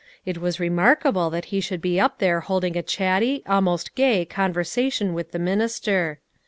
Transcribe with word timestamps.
It 0.25 0.39
was 0.39 0.59
remarkable 0.59 1.29
that 1.29 1.45
he 1.53 1.61
should 1.61 1.79
be 1.79 1.99
up 1.99 2.19
here 2.19 2.39
holding 2.39 2.75
a 2.75 2.81
chatty, 2.81 3.43
almost 3.45 3.93
gay, 3.93 4.25
conver 4.25 4.63
sation 4.65 5.13
with 5.13 5.29
the 5.31 5.37
minister. 5.37 6.17